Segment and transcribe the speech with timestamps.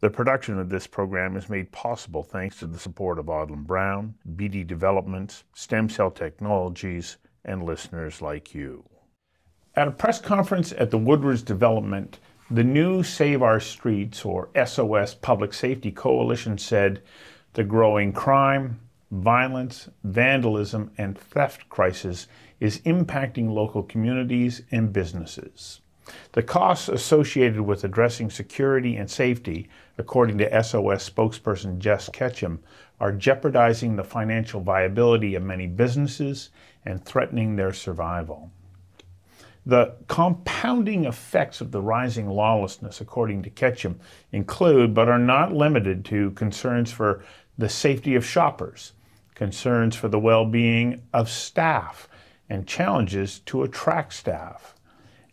[0.00, 4.14] The production of this program is made possible thanks to the support of Odlum Brown,
[4.36, 8.84] BD Developments, Stem Cell Technologies, and listeners like you.
[9.74, 15.14] At a press conference at the Woodwards Development, the new Save Our Streets, or SOS
[15.14, 17.02] Public Safety Coalition, said
[17.54, 18.78] the growing crime,
[19.10, 22.28] violence, vandalism, and theft crisis
[22.60, 25.80] is impacting local communities and businesses.
[26.32, 29.68] The costs associated with addressing security and safety,
[29.98, 32.60] according to SOS spokesperson Jess Ketchum,
[33.00, 36.50] are jeopardizing the financial viability of many businesses
[36.84, 38.50] and threatening their survival.
[39.66, 44.00] The compounding effects of the rising lawlessness, according to Ketchum,
[44.32, 47.22] include but are not limited to concerns for
[47.58, 48.92] the safety of shoppers,
[49.34, 52.08] concerns for the well being of staff,
[52.48, 54.74] and challenges to attract staff.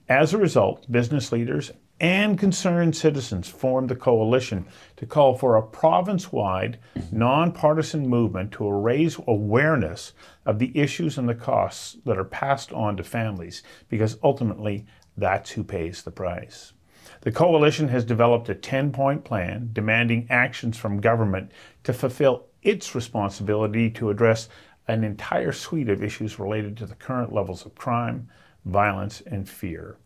[0.07, 5.63] As a result, business leaders and concerned citizens formed the coalition to call for a
[5.63, 6.77] province wide,
[7.11, 10.13] nonpartisan movement to raise awareness
[10.45, 14.85] of the issues and the costs that are passed on to families, because ultimately
[15.17, 16.73] that's who pays the price.
[17.21, 21.51] The coalition has developed a 10 point plan demanding actions from government
[21.83, 24.49] to fulfill its responsibility to address
[24.87, 28.29] an entire suite of issues related to the current levels of crime,
[28.65, 29.97] violence, and fear.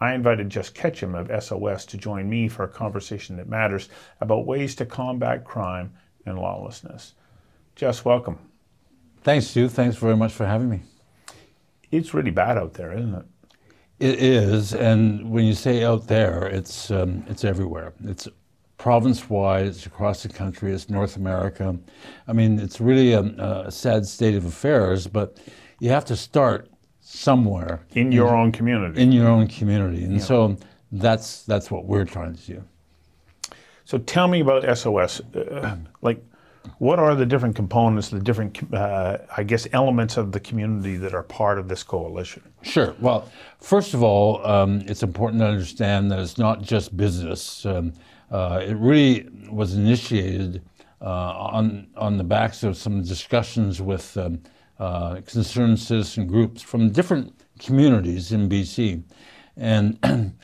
[0.00, 3.88] I invited Jess Ketchum of SOS to join me for a conversation that matters
[4.20, 5.92] about ways to combat crime
[6.24, 7.14] and lawlessness.
[7.74, 8.38] Jess, welcome.
[9.22, 9.68] Thanks, Stu.
[9.68, 10.82] Thanks very much for having me.
[11.90, 13.24] It's really bad out there, isn't it?
[13.98, 17.94] It is, and when you say out there, it's um, it's everywhere.
[18.04, 18.28] It's
[18.76, 19.66] province-wide.
[19.66, 20.72] It's across the country.
[20.72, 21.76] It's North America.
[22.28, 25.08] I mean, it's really a, a sad state of affairs.
[25.08, 25.38] But
[25.80, 26.70] you have to start
[27.10, 29.00] somewhere in your own community.
[29.00, 30.22] In your own community, and yeah.
[30.22, 30.56] so
[30.92, 32.64] that's that's what we're trying to do.
[33.84, 35.20] So tell me about SOS.
[35.34, 36.22] Uh, like,
[36.76, 41.14] what are the different components, the different, uh, I guess, elements of the community that
[41.14, 42.42] are part of this coalition?
[42.60, 42.94] Sure.
[43.00, 47.64] Well, first of all, um, it's important to understand that it's not just business.
[47.64, 47.94] Um,
[48.30, 50.62] uh, it really was initiated
[51.00, 54.14] uh, on on the backs of some discussions with.
[54.18, 54.42] Um,
[54.78, 59.02] uh, concerned citizen groups from different communities in BC,
[59.56, 59.98] and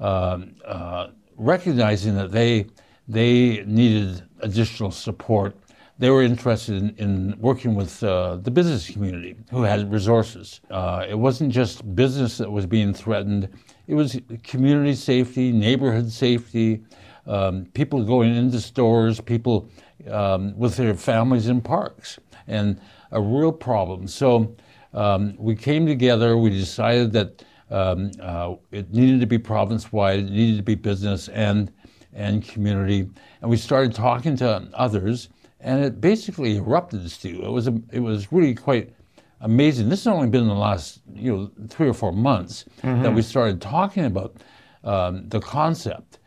[0.00, 1.06] uh, uh,
[1.36, 2.66] recognizing that they
[3.06, 5.56] they needed additional support.
[5.96, 10.60] They were interested in, in working with uh, the business community who had resources.
[10.70, 13.48] Uh, it wasn't just business that was being threatened;
[13.86, 16.82] it was community safety, neighborhood safety,
[17.26, 19.68] um, people going into stores, people
[20.10, 22.18] um, with their families in parks,
[22.48, 22.80] and
[23.14, 24.06] a real problem.
[24.06, 24.54] So
[24.92, 30.18] um, we came together, we decided that um, uh, it needed to be province wide,
[30.18, 31.72] it needed to be business and,
[32.12, 33.08] and community.
[33.40, 35.30] And we started talking to others,
[35.60, 37.42] and it basically erupted, Stu.
[37.42, 38.92] It was, a, it was really quite
[39.40, 39.88] amazing.
[39.88, 43.02] This has only been in the last you know, three or four months mm-hmm.
[43.02, 44.36] that we started talking about
[44.84, 46.18] um, the concept.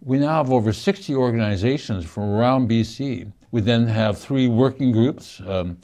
[0.00, 3.32] We now have over 60 organizations from around BC.
[3.52, 5.40] We then have three working groups.
[5.46, 5.78] Um,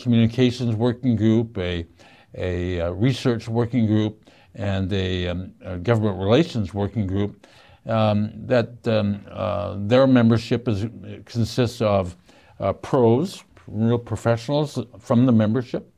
[0.00, 1.86] communications working group, a,
[2.34, 7.46] a, a, research working group, and a, um, a government relations working group.
[7.86, 10.86] Um, that um, uh, their membership is,
[11.24, 12.16] consists of
[12.58, 15.90] uh, pros, real professionals from the membership,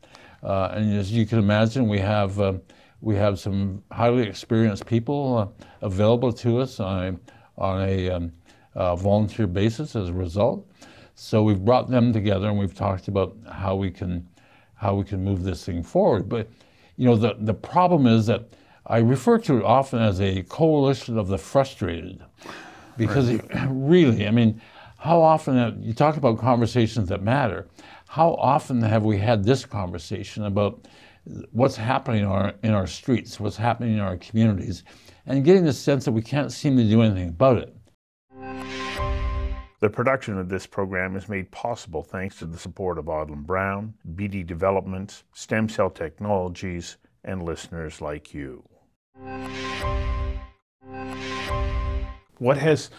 [0.43, 2.55] uh, and as you can imagine, we have uh,
[3.03, 8.33] we have some highly experienced people uh, available to us on a, on a um,
[8.75, 10.67] uh, volunteer basis as a result.
[11.15, 14.29] So we've brought them together and we've talked about how we can
[14.75, 16.29] how we can move this thing forward.
[16.29, 16.49] But
[16.97, 18.49] you know, the, the problem is that
[18.87, 22.23] I refer to it often as a coalition of the frustrated.
[22.97, 23.45] Because right.
[23.45, 24.61] it, really, I mean,
[24.99, 27.67] how often uh, you talk about conversations that matter,
[28.09, 30.87] how often have we had this conversation about
[31.53, 34.85] what's happening in our, in our streets, what's happening in our communities,
[35.27, 37.75] and getting the sense that we can't seem to do anything about it.
[39.83, 43.95] The production of this program is made possible thanks to the support of Odlum Brown,
[44.15, 48.63] BD Developments, Stem Cell Technologies, and listeners like you.
[52.39, 52.91] What has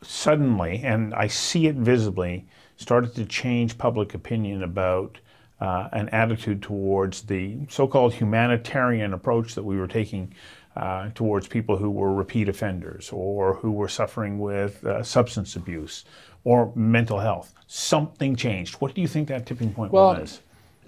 [0.00, 5.20] suddenly, and I see it visibly, started to change public opinion about
[5.60, 10.32] uh, an attitude towards the so called humanitarian approach that we were taking
[10.76, 16.04] uh, towards people who were repeat offenders or who were suffering with uh, substance abuse
[16.44, 17.54] or mental health.
[17.66, 18.74] Something changed.
[18.76, 20.40] What do you think that tipping point well, was?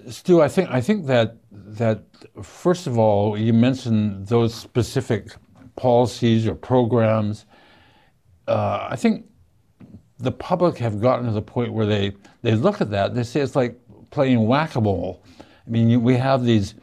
[0.09, 2.05] Stu, I think I think that that
[2.43, 5.35] first of all, you mentioned those specific
[5.77, 7.47] policies or programs.
[8.49, 9.27] Uh, I think
[10.23, 12.13] the public have gotten to the point where they,
[12.43, 13.79] they look at that, they say it's like
[14.11, 15.25] playing whack-a-mole.
[15.67, 16.75] I mean, you, we have these,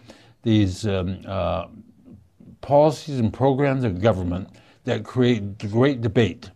[0.44, 1.68] these um, uh,
[2.62, 4.50] policies and programs of government
[4.84, 6.52] that create great debate.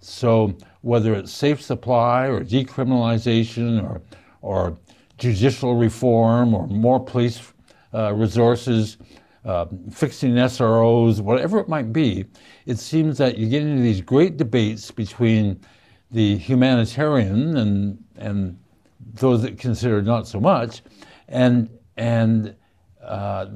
[0.00, 4.02] So whether it's safe supply or decriminalization or,
[4.42, 4.76] or
[5.18, 7.52] judicial reform or more police
[7.94, 8.98] uh, resources,
[9.44, 12.24] uh, fixing SROs, whatever it might be,
[12.66, 15.60] it seems that you get into these great debates between
[16.10, 18.58] the humanitarian and, and
[19.14, 20.82] those that consider not so much,
[21.28, 22.54] and, and
[23.02, 23.46] uh,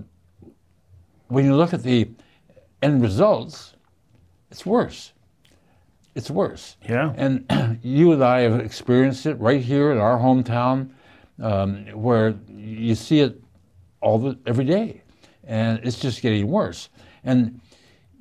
[1.29, 2.11] when you look at the
[2.83, 3.75] end results,
[4.51, 5.13] it's worse.
[6.15, 6.77] It's worse.
[6.89, 7.13] Yeah.
[7.17, 10.91] And you and I have experienced it right here in our hometown,
[11.41, 13.41] um, where you see it
[14.01, 15.03] all the every day,
[15.45, 16.89] and it's just getting worse.
[17.25, 17.61] And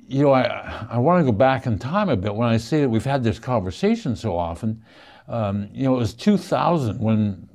[0.06, 2.80] you know, I I want to go back in time a bit when I say
[2.80, 4.82] that we've had this conversation so often.
[5.26, 7.47] Um, you know, it was 2000 when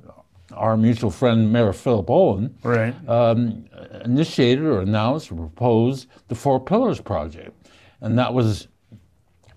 [0.56, 2.94] our mutual friend Mayor Philip Owen Right.
[3.08, 3.64] um,
[4.04, 7.52] initiated or announced or proposed the Four Pillars Project.
[8.00, 8.68] And that was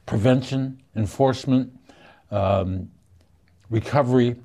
[0.05, 1.71] prevention, enforcement,
[2.31, 2.89] um,
[3.69, 4.35] recovery,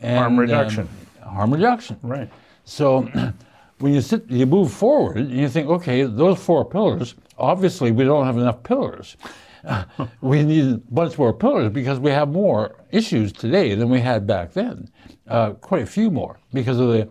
[0.00, 0.88] and Harm reduction.
[1.22, 1.98] um, harm reduction.
[2.02, 2.28] Right.
[2.64, 3.02] So
[3.78, 8.04] when you sit, you move forward and you think, okay, those four pillars, obviously we
[8.04, 9.16] don't have enough pillars.
[10.20, 14.26] we need a bunch more pillars because we have more issues today than we had
[14.26, 14.90] back then.
[15.26, 17.08] Uh, quite a few more because of the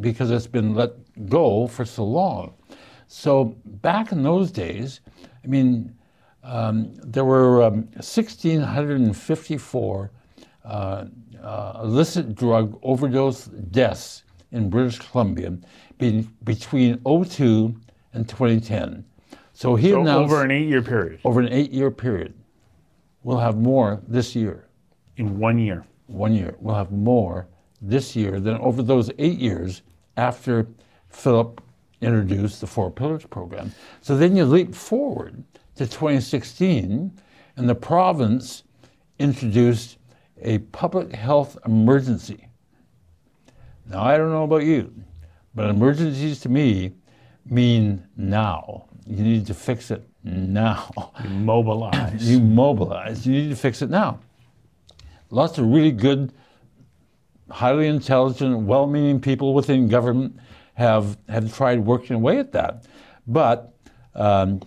[0.00, 0.92] because it's been let
[1.28, 2.54] go for so long.
[3.08, 5.00] So back in those days,
[5.44, 5.94] I mean,
[6.42, 10.10] um, there were um, 1,654
[10.64, 11.04] uh,
[11.42, 15.58] uh, illicit drug overdose deaths in British Columbia
[15.98, 17.74] be, between 02
[18.12, 19.04] and 2010.
[19.56, 22.34] So he So announced over an eight-year period, over an eight-year period,
[23.22, 24.68] we'll have more this year.
[25.16, 25.82] in one year.
[26.08, 27.48] One year, we'll have more
[27.80, 29.80] this year than over those eight years
[30.18, 30.66] after
[31.08, 31.62] Philip
[32.02, 33.72] introduced the Four Pillars program.
[34.02, 35.42] So then you leap forward
[35.76, 37.10] to 2016,
[37.56, 38.62] and the province
[39.18, 39.96] introduced
[40.42, 42.46] a public health emergency.
[43.88, 44.92] Now, I don't know about you,
[45.54, 46.92] but emergencies to me
[47.46, 48.86] mean now.
[49.06, 51.12] You need to fix it now.
[51.28, 52.28] Mobilize.
[52.28, 54.18] You mobilize, you need to fix it now.
[55.30, 56.32] Lots of really good,
[57.50, 60.38] highly intelligent, well meaning people within government
[60.74, 62.84] have, have tried working away at that.
[63.26, 63.74] But
[64.14, 64.60] um,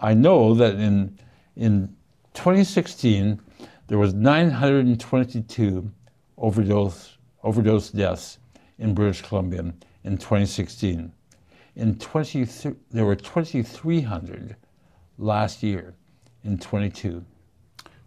[0.00, 1.18] I know that in,
[1.56, 1.94] in
[2.34, 3.40] 2016,
[3.88, 5.90] there was 922
[6.38, 8.38] overdose, overdose deaths
[8.78, 9.72] in British Columbia
[10.04, 11.12] in 2016.
[11.76, 12.44] In 20,
[12.90, 14.56] there were 2,300
[15.18, 15.94] last year
[16.44, 17.24] in 22.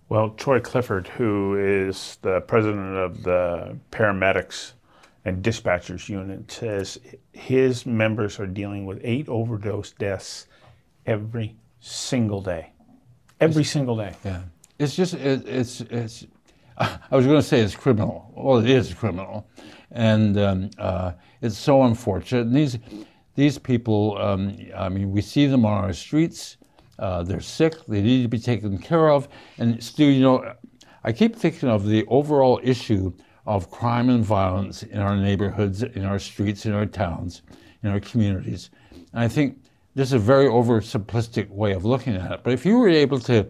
[0.10, 4.74] Well, Troy Clifford, who is the president of the paramedics
[5.25, 7.00] and dispatchers unit, says
[7.31, 10.48] his members are dealing with eight overdose deaths
[11.06, 12.71] every single day.
[13.39, 14.13] Every single day.
[14.24, 14.42] Yeah,
[14.77, 16.25] it's just it, it's it's.
[16.77, 18.31] I was going to say it's criminal.
[18.36, 19.48] Well, it is criminal,
[19.92, 22.48] and um, uh, it's so unfortunate.
[22.48, 22.77] And these
[23.35, 26.57] these people, um, I mean, we see them on our streets.
[27.00, 27.74] Uh, they're sick.
[27.88, 29.27] They need to be taken care of.
[29.57, 30.53] And Stu, you know,
[31.03, 33.13] I keep thinking of the overall issue
[33.45, 37.42] of crime and violence in our neighborhoods, in our streets, in our towns,
[37.81, 38.69] in our communities.
[38.92, 39.57] And I think
[39.95, 42.42] this is a very oversimplistic way of looking at it.
[42.44, 43.47] But if you were able to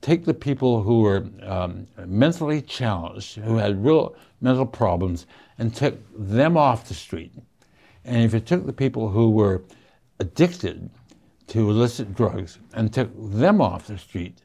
[0.00, 5.26] take the people who were um, mentally challenged, who had real mental problems,
[5.58, 7.32] and took them off the street,
[8.08, 9.62] and if you took the people who were
[10.18, 10.90] addicted
[11.48, 14.42] to illicit drugs and took them off the street,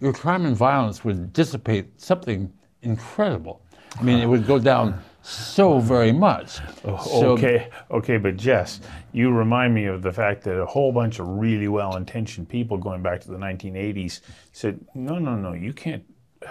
[0.00, 3.62] your crime and violence would dissipate something incredible.
[3.98, 6.58] I mean, it would go down so very much.
[6.84, 8.80] So- okay, okay, but Jess,
[9.12, 13.02] you remind me of the fact that a whole bunch of really well-intentioned people going
[13.02, 14.20] back to the 1980s
[14.52, 16.04] said, "No, no, no, you can't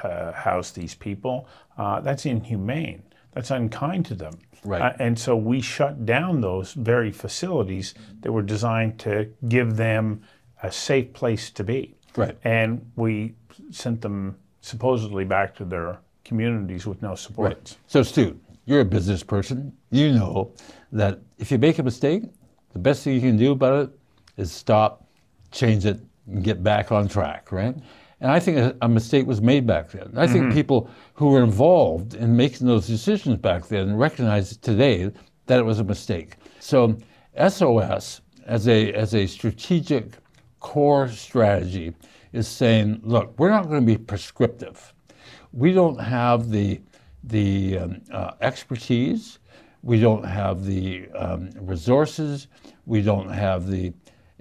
[0.03, 1.47] uh, house these people.
[1.77, 3.03] Uh, that's inhumane.
[3.33, 4.81] That's unkind to them." Right.
[4.81, 10.22] Uh, and so we shut down those very facilities that were designed to give them
[10.63, 11.95] a safe place to be.
[12.15, 12.38] Right.
[12.43, 13.36] And we
[13.72, 17.53] sent them supposedly back to their communities with no support.
[17.53, 17.77] Right.
[17.88, 19.72] So, Stu, you're a business person.
[19.91, 20.51] You know
[20.91, 22.24] that if you make a mistake,
[22.74, 23.89] the best thing you can do about it
[24.38, 25.07] is stop,
[25.51, 27.75] change it, and get back on track, right?
[28.22, 30.13] And I think a, a mistake was made back then.
[30.15, 35.12] I think people who were involved in making those decisions back then recognize today
[35.48, 36.38] that it was a mistake.
[36.60, 36.98] So,
[37.50, 40.13] SOS as a as a strategic
[40.60, 41.93] core strategy
[42.31, 44.93] is saying, look, we're not going to be prescriptive
[45.55, 46.81] we don't have the
[47.24, 49.39] the um, uh, expertise,
[49.81, 52.48] we don't have the um, resources,
[52.86, 53.93] we don't have the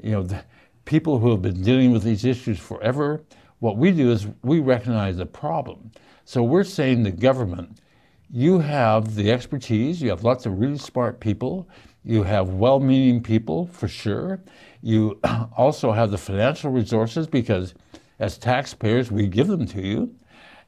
[0.03, 0.45] you know the
[0.85, 3.23] people who have been dealing with these issues forever.
[3.65, 5.91] What we do is we recognize the problem.
[6.27, 7.79] So we're saying the government,
[8.31, 11.67] you have the expertise, you have lots of really smart people,
[12.05, 14.43] you have well meaning people for sure.
[14.83, 15.19] You
[15.57, 17.73] also have the financial resources because
[18.19, 20.15] as taxpayers, we give them to you.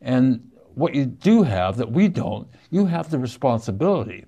[0.00, 4.24] And what you do have that we don't, you have the responsibility.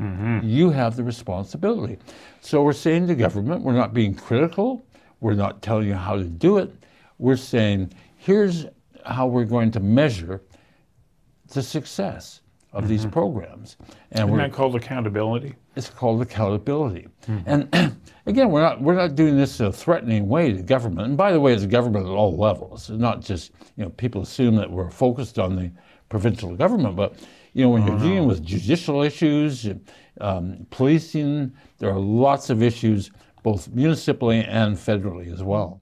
[0.00, 0.46] Mm-hmm.
[0.46, 1.98] You have the responsibility.
[2.40, 4.86] So we're saying to government, we're not being critical,
[5.18, 6.72] we're not telling you how to do it.
[7.18, 8.66] We're saying, here's
[9.04, 10.42] how we're going to measure
[11.48, 12.90] the success of mm-hmm.
[12.90, 13.76] these programs.
[14.12, 15.54] And Isn't that called accountability?
[15.76, 17.08] It's called accountability.
[17.26, 17.48] Mm-hmm.
[17.74, 17.96] And
[18.26, 21.08] again, we're not we're not doing this in a threatening way to government.
[21.08, 22.90] And by the way, it's government at all levels.
[22.90, 25.70] It's not just you know people assume that we're focused on the
[26.08, 27.14] provincial government, but
[27.54, 29.66] you know when you're oh, dealing with judicial issues,
[30.20, 33.10] um, policing, there are lots of issues
[33.42, 35.80] both municipally and federally as well.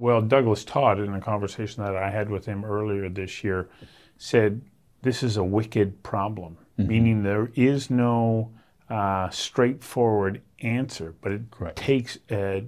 [0.00, 3.68] Well, Douglas Todd, in a conversation that I had with him earlier this year,
[4.16, 4.62] said
[5.02, 6.88] this is a wicked problem, mm-hmm.
[6.88, 8.50] meaning there is no
[8.88, 11.76] uh, straightforward answer, but it Correct.
[11.76, 12.64] takes a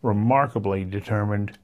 [0.00, 1.58] remarkably determined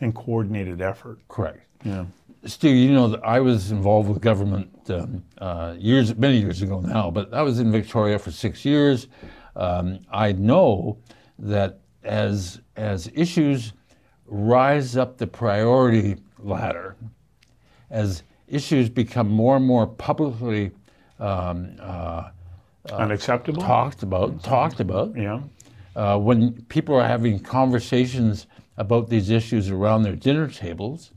[0.00, 1.20] and coordinated effort.
[1.28, 1.60] Correct.
[1.84, 2.06] Yeah.
[2.44, 6.80] Steve, you know, that I was involved with government um, uh, years, many years ago
[6.80, 9.06] now, but I was in Victoria for six years.
[9.54, 10.98] Um, I know
[11.38, 13.72] that as as issues
[14.26, 16.96] rise up the priority ladder
[17.90, 20.70] as issues become more and more publicly
[21.18, 22.30] um, uh,
[22.90, 23.62] uh unacceptable?
[23.62, 25.16] talked about talked about.
[25.16, 25.40] Yeah.
[25.96, 31.12] Uh, when people are having conversations about these issues around their dinner tables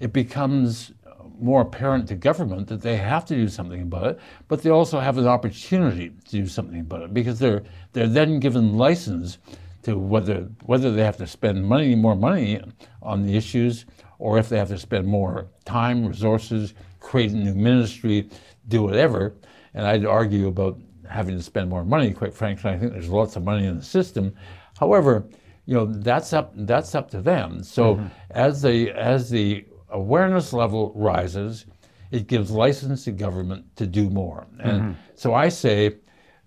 [0.00, 0.92] it becomes
[1.40, 4.98] more apparent to government that they have to do something about it, but they also
[4.98, 9.38] have an opportunity to do something about it because they're they're then given license
[9.82, 12.60] to whether whether they have to spend money, more money
[13.02, 13.86] on the issues,
[14.18, 18.28] or if they have to spend more time, resources, create a new ministry,
[18.68, 19.34] do whatever.
[19.74, 22.12] And I'd argue about having to spend more money.
[22.12, 24.34] Quite frankly, I think there's lots of money in the system.
[24.78, 25.28] However,
[25.66, 27.62] you know that's up that's up to them.
[27.62, 28.06] So mm-hmm.
[28.30, 31.66] as the as the awareness level rises,
[32.10, 34.46] it gives license to government to do more.
[34.60, 34.92] And mm-hmm.
[35.14, 35.96] so I say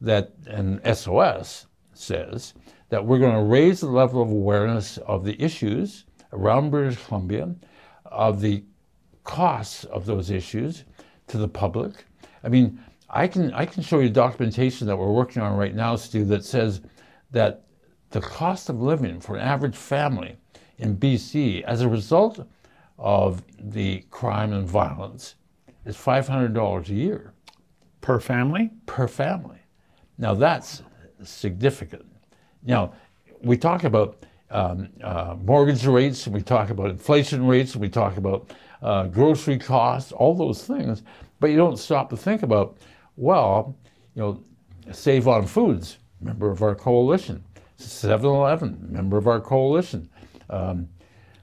[0.01, 2.53] that, and SOS says
[2.91, 7.55] that we're going to raise the level of awareness of the issues around British Columbia,
[8.05, 8.65] of the
[9.23, 10.83] costs of those issues
[11.27, 12.03] to the public.
[12.43, 12.77] I mean,
[13.09, 16.43] I can I can show you documentation that we're working on right now, Stu, that
[16.43, 16.81] says
[17.31, 17.63] that
[18.09, 20.35] the cost of living for an average family
[20.77, 22.45] in BC as a result
[22.97, 25.35] of the crime and violence
[25.85, 27.33] is $500 a year.
[28.01, 28.69] Per family?
[28.85, 29.59] Per family.
[30.17, 30.83] Now that's
[31.23, 32.10] significant.
[32.63, 32.93] Now,
[33.41, 38.51] we talk about um, uh, mortgage rates, we talk about inflation rates, we talk about
[38.81, 41.03] uh, grocery costs, all those things,
[41.39, 42.77] but you don't stop to think about,
[43.15, 43.75] well,
[44.15, 44.43] you know,
[44.91, 47.43] Save on Foods, member of our coalition,
[47.77, 50.09] 7 Eleven, member of our coalition.
[50.49, 50.89] Um,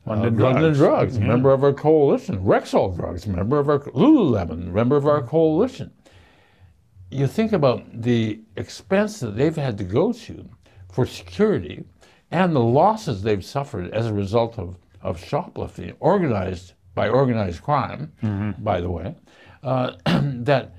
[0.07, 1.27] London, uh, Drugs, London Drugs yeah.
[1.27, 2.43] member of our coalition.
[2.43, 5.93] Rexall Drugs, member of our Lululemon, member of our coalition.
[7.11, 10.49] You think about the expense that they've had to go to
[10.91, 11.85] for security
[12.31, 18.13] and the losses they've suffered as a result of, of shoplifting, organized by organized crime,
[18.23, 18.63] mm-hmm.
[18.63, 19.15] by the way,
[19.63, 19.93] uh,
[20.23, 20.75] that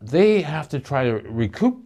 [0.00, 1.82] they have to try to recoup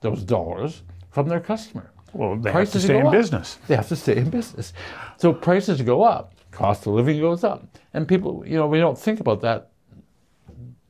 [0.00, 1.90] those dollars from their customer.
[2.12, 3.12] Well, they prices have to stay in up.
[3.12, 3.58] business.
[3.68, 4.72] They have to stay in business.
[5.18, 8.98] So prices go up, cost of living goes up, and people, you know, we don't
[8.98, 9.72] think about that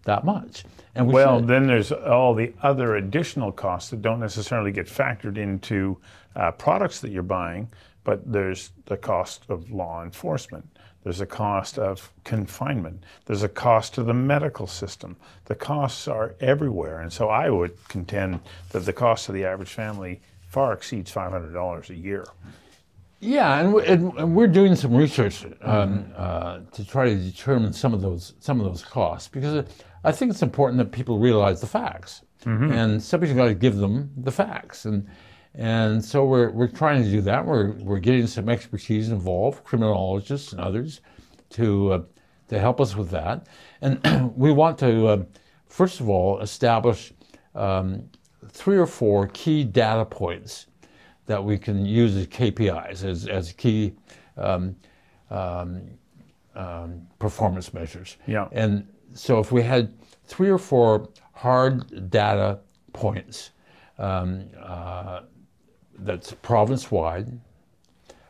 [0.05, 0.64] that much.
[0.95, 1.49] And we well, should.
[1.49, 5.99] then there's all the other additional costs that don't necessarily get factored into
[6.35, 7.69] uh, products that you're buying,
[8.05, 10.67] but there's the cost of law enforcement.
[11.05, 13.05] There's a cost of confinement.
[13.26, 15.17] There's a cost to the medical system.
[15.45, 17.00] The costs are everywhere.
[17.00, 18.40] And so I would contend
[18.71, 22.26] that the cost of the average family far exceeds $500 a year.
[23.20, 28.00] Yeah, and, and, we're doing some research um, uh, to try to determine some of
[28.00, 29.66] those some of those costs because
[30.04, 32.70] I think it's important that people realize the facts, mm-hmm.
[32.70, 35.08] and somebody's got to give them the facts, and
[35.54, 37.44] and so we're we're trying to do that.
[37.44, 41.00] We're we're getting some expertise involved, criminologists and others,
[41.50, 42.02] to uh,
[42.48, 43.48] to help us with that,
[43.82, 45.25] and we want to uh,
[45.66, 47.12] first of all establish
[47.56, 48.08] um,
[48.48, 50.66] three or four key data points
[51.28, 53.92] that we can use as KPIs, as, as key
[54.38, 54.75] um,
[55.30, 55.82] um,
[56.56, 58.16] um, performance measures.
[58.26, 58.49] Yeah.
[58.50, 59.92] And so if we had
[60.25, 62.61] three or four hard data
[62.94, 63.50] points
[63.99, 65.20] um, uh,
[65.99, 67.38] that's province wide,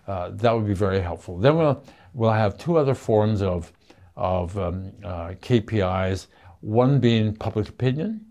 [0.09, 1.39] uh, that would be very helpful.
[1.39, 3.73] Then we'll, we'll have two other forms of,
[4.17, 6.27] of um, uh, KPIs,
[6.63, 8.25] one being public opinion.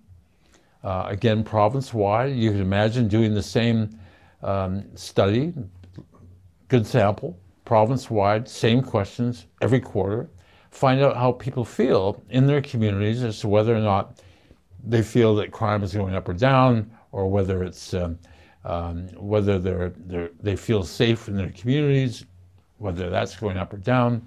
[0.83, 2.35] Uh, again, province wide.
[2.35, 3.97] You can imagine doing the same
[4.43, 5.53] um, study,
[6.67, 10.29] good sample, province wide, same questions every quarter.
[10.71, 14.19] Find out how people feel in their communities as to whether or not
[14.83, 18.17] they feel that crime is going up or down, or whether it's um,
[18.63, 22.25] um, whether they're, they're, they feel safe in their communities,
[22.79, 24.21] whether that's going up or down,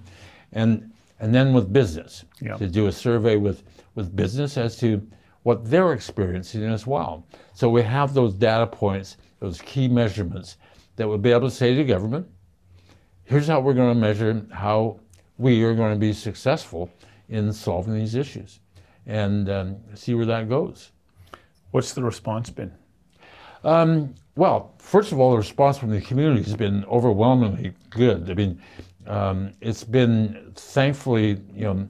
[0.52, 0.90] and
[1.21, 2.57] and then with business Yeah.
[2.57, 3.62] to do a survey with
[3.95, 5.07] with business as to
[5.42, 7.26] what they're experiencing as well.
[7.54, 10.56] So we have those data points, those key measurements
[10.97, 12.26] that would be able to say to government,
[13.25, 15.00] here's how we're going to measure how
[15.38, 16.90] we are going to be successful
[17.28, 18.61] in solving these issues,
[19.06, 20.90] and um, see where that goes.
[21.70, 22.73] What's the response been?
[23.62, 28.30] Um, well, first of all, the response from the community has been overwhelmingly good.
[28.30, 28.61] I mean,
[29.06, 31.88] um, it's been thankfully, you know,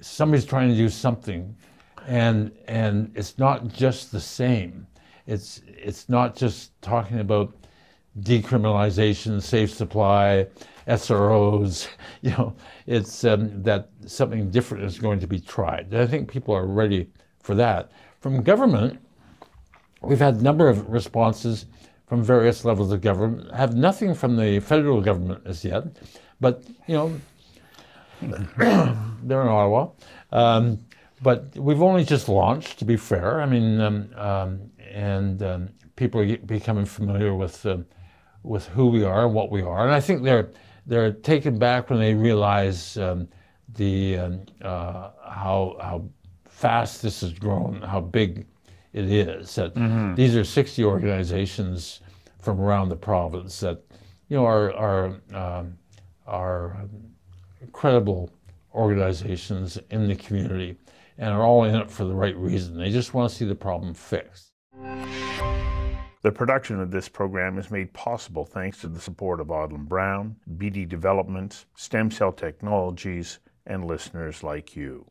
[0.00, 1.54] somebody's trying to do something,
[2.06, 4.86] and and it's not just the same.
[5.26, 7.54] It's it's not just talking about
[8.20, 10.46] decriminalization, safe supply,
[10.86, 11.88] SROs.
[12.22, 12.54] You know,
[12.86, 15.92] it's um, that something different is going to be tried.
[15.92, 17.08] I think people are ready
[17.40, 17.90] for that.
[18.20, 19.00] From government,
[20.02, 21.66] We've had a number of responses
[22.08, 23.48] from various levels of government.
[23.52, 25.84] I Have nothing from the federal government as yet,
[26.40, 27.20] but you know,
[28.20, 29.90] they're in Ottawa.
[30.32, 30.80] Um,
[31.22, 33.40] but we've only just launched, to be fair.
[33.40, 37.86] I mean, um, um, and um, people are becoming familiar with um
[38.42, 40.50] with who we are and what we are, and I think they're
[40.84, 43.28] they're taken back when they realize um,
[43.74, 46.04] the um, uh, how how
[46.44, 48.46] fast this has grown, how big
[48.92, 49.54] it is.
[49.54, 49.76] That
[50.16, 52.00] these are 60 organizations
[52.40, 53.80] from around the province that
[54.28, 55.78] you know are are um,
[56.26, 56.88] are
[57.70, 58.28] credible
[58.74, 60.76] organizations in the community
[61.18, 62.76] and are all in it for the right reason.
[62.76, 64.52] They just want to see the problem fixed.
[66.22, 70.36] The production of this program is made possible thanks to the support of Odlum Brown,
[70.56, 75.04] BD Developments, Stem Cell Technologies, and listeners like you.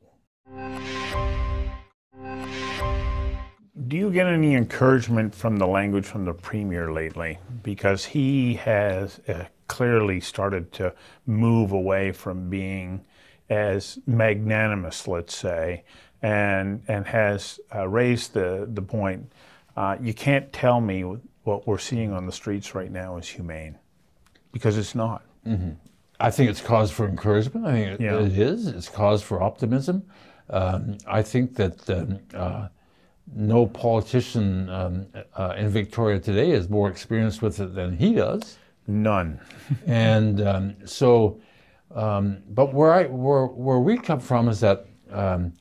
[3.87, 7.39] Do you get any encouragement from the language from the Premier lately?
[7.61, 10.93] Because he has uh, clearly started to
[11.25, 13.03] move away from being
[13.51, 15.83] as magnanimous, let's say,
[16.21, 19.31] and, and has uh, raised the, the point
[19.75, 21.03] uh, you can't tell me
[21.43, 23.77] what we're seeing on the streets right now is humane,
[24.51, 25.23] because it's not.
[26.19, 27.65] I think it's cause for encouragement.
[27.65, 28.19] I think it, Yeah.
[28.19, 28.67] it is.
[28.67, 30.03] It's cause for optimism.
[30.49, 32.67] Um, I think that um, uh,
[33.33, 38.57] no politician um, uh, in Victoria today is more experienced with it than he does.
[38.87, 39.39] None.
[39.87, 41.39] and um, so,
[41.95, 45.54] um, but where I where where we come from is that um,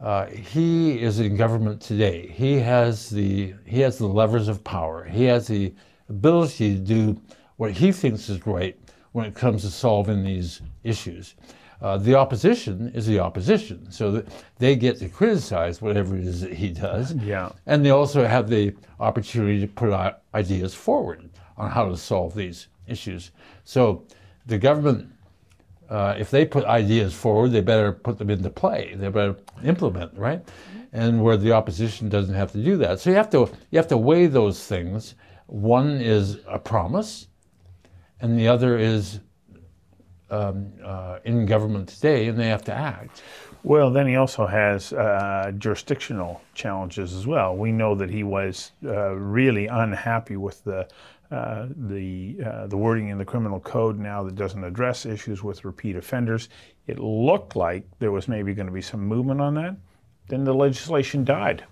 [0.00, 2.32] uh, he is in government today.
[2.34, 5.04] He has the he has the levers of power.
[5.04, 5.74] He has the
[6.08, 7.20] ability to do
[7.56, 8.78] what he thinks is right
[9.12, 11.34] when it comes to solving these issues.
[11.80, 14.26] Uh, the opposition is the opposition, so that
[14.58, 17.14] they get to criticize whatever it is that he does.
[17.14, 17.50] Yeah.
[17.66, 19.92] And they also have the opportunity to put
[20.34, 23.30] ideas forward on how to solve these issues.
[23.64, 24.04] So
[24.46, 25.12] the government,
[25.88, 28.94] uh, if they put ideas forward, they better put them into play.
[28.94, 30.46] They better implement, right?
[30.92, 33.00] And where the opposition doesn't have to do that.
[33.00, 35.14] So you have to you have to weigh those things.
[35.46, 37.28] One is a promise,
[38.20, 39.20] and the other is
[40.30, 43.22] um, uh, in government today, and they have to act.
[43.64, 47.56] Well, then he also has uh, jurisdictional challenges as well.
[47.56, 50.88] We know that he was uh, really unhappy with the
[51.30, 55.64] uh, the uh, the wording in the criminal code now that doesn't address issues with
[55.64, 56.48] repeat offenders.
[56.86, 59.76] It looked like there was maybe going to be some movement on that.
[60.28, 61.64] Then the legislation died.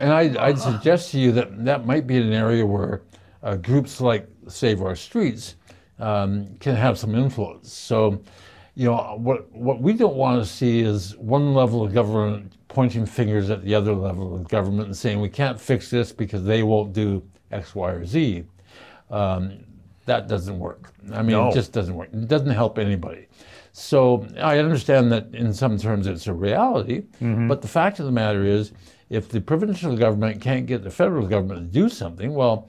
[0.00, 3.02] And I'd, I'd suggest to you that that might be an area where
[3.42, 5.56] uh, groups like Save Our Streets
[5.98, 7.72] um, can have some influence.
[7.72, 8.20] So,
[8.74, 13.06] you know, what what we don't want to see is one level of government pointing
[13.06, 16.62] fingers at the other level of government and saying we can't fix this because they
[16.62, 18.44] won't do X, Y, or Z.
[19.10, 19.58] Um,
[20.06, 20.92] that doesn't work.
[21.12, 21.48] I mean, No.
[21.48, 22.08] it just doesn't work.
[22.12, 23.26] It doesn't help anybody.
[23.72, 28.12] So I understand that in some terms it's a reality, but the fact of the
[28.12, 28.72] matter is,
[29.10, 32.68] if the provincial government can't get the federal government to do something, well,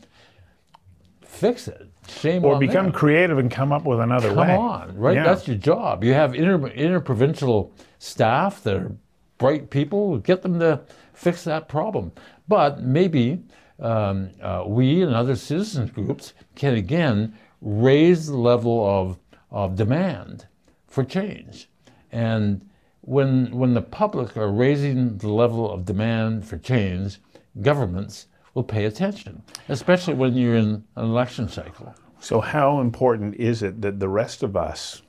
[1.22, 1.88] fix it.
[2.08, 2.52] Shame on.
[2.52, 2.94] or become them.
[2.94, 4.48] creative and come up with another Come way.
[4.48, 5.16] Come on, right?
[5.16, 5.24] Yeah.
[5.26, 6.04] That's your job.
[6.04, 8.92] You have inter interprovincial staff that are
[9.38, 10.18] bright people.
[10.18, 10.82] Get them to
[11.14, 12.12] fix that problem.
[12.48, 13.44] But maybe
[13.80, 19.20] um, uh, we and other citizens groups can again raise the level of,
[19.52, 20.46] of demand
[20.88, 21.70] for change.
[22.12, 22.68] And
[23.02, 27.20] when when the public are raising the level of demand for change,
[27.62, 31.96] governments will pay attention, especially when you're in an election cycle.
[32.20, 35.02] So, how important is it that the rest of us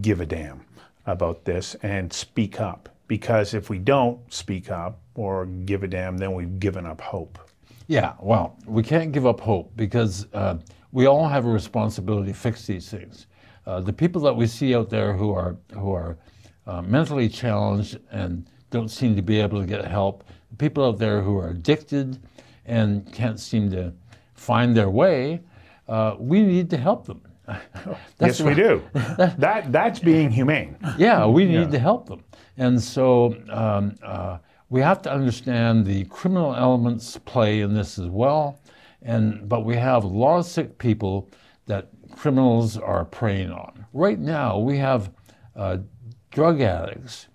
[0.00, 0.64] give a damn
[1.06, 2.88] about this and speak up?
[3.10, 7.40] Because if we don't speak up or give a damn, then we've given up hope.
[7.88, 10.58] Yeah, well, we can't give up hope because uh,
[10.92, 13.26] we all have a responsibility to fix these things.
[13.66, 16.18] Uh, the people that we see out there who are who are
[16.68, 20.96] uh, mentally challenged and don't seem to be able to get help, the people out
[20.96, 22.16] there who are addicted
[22.64, 23.92] and can't seem to
[24.34, 25.40] find their way,
[25.88, 27.20] uh, we need to help them.
[28.20, 28.82] Yes, we do.
[28.94, 30.76] that that's being humane.
[30.98, 31.68] yeah, we need Yeah.
[31.70, 32.22] to help them.
[32.56, 38.06] And so um, uh, we have to understand the criminal elements play in this as
[38.08, 38.58] well.
[39.02, 41.28] And but we have a lot of sick people
[41.66, 43.86] that criminals are preying on.
[43.92, 45.10] Right now, we have
[45.56, 45.78] uh,
[46.30, 47.28] drug addicts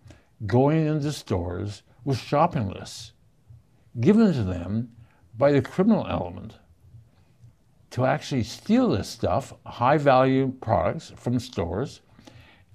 [0.45, 3.13] going into stores with shopping lists
[3.99, 4.91] given to them
[5.37, 6.53] by the criminal element
[7.91, 12.01] to actually steal this stuff, high value products from stores,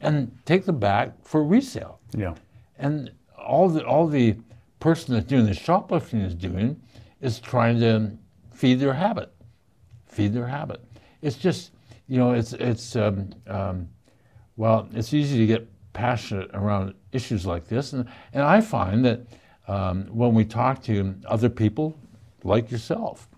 [0.01, 2.01] and take them back for resale.
[2.17, 2.35] Yeah.
[2.79, 4.37] And all the all the
[4.79, 6.81] person that's doing the shoplifting is doing
[7.21, 8.13] is trying to
[8.53, 9.33] feed their habit,
[10.07, 10.83] feed their habit.
[11.23, 11.73] It's just
[12.07, 13.89] you know it's it's um, um,
[14.57, 19.21] well it's easy to get passionate around issues like this, and and I find that
[19.69, 21.97] um, when we talk to other people
[22.43, 23.30] like yourself,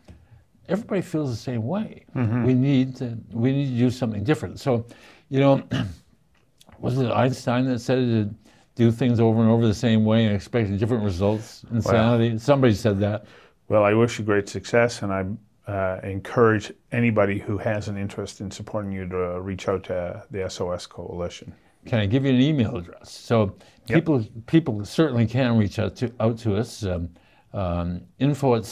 [0.68, 2.04] everybody feels the same way.
[2.14, 4.60] We need to we need to do something different.
[4.60, 4.86] So,
[5.28, 5.62] you know,
[6.78, 8.34] was it Einstein that said to
[8.74, 11.64] do things over and over the same way and expect different results?
[11.70, 12.38] Insanity.
[12.38, 13.26] Somebody said that.
[13.68, 18.40] Well, I wish you great success, and I uh, encourage anybody who has an interest
[18.40, 21.54] in supporting you to reach out to the SOS Coalition.
[21.86, 23.10] Can I give you an email address?
[23.10, 23.56] So
[23.88, 23.96] Yep.
[23.98, 26.84] people people certainly can reach out to out to us.
[26.84, 27.10] Um,
[27.52, 28.62] um, info at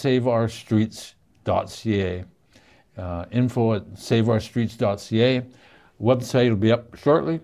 [1.45, 2.25] saveourstreets.ca.
[2.97, 5.43] Uh, info at saveourstreets.ca.
[6.01, 7.41] Website will be up shortly,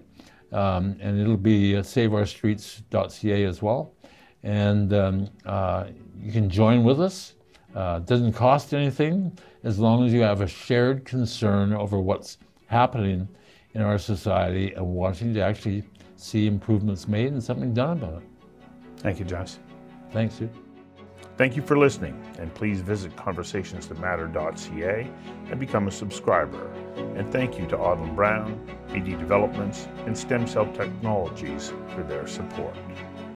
[0.53, 3.95] um, and it'll be uh, saveourstreets.ca as well.
[4.43, 5.87] And um, uh,
[6.19, 7.35] you can join with us.
[7.75, 12.39] Uh, it doesn't cost anything as long as you have a shared concern over what's
[12.67, 13.29] happening
[13.75, 15.83] in our society and wanting to actually
[16.17, 18.29] see improvements made and something done about it.
[18.99, 19.57] Thank you, Josh.
[20.13, 20.66] Thanks, Sue.
[21.37, 25.11] Thank you for listening, and please visit conversationsthatmatter.ca
[25.51, 26.73] and become a subscriber.
[27.15, 32.75] And thank you to Odlum Brown, BD Developments, and Stem Cell Technologies for their support.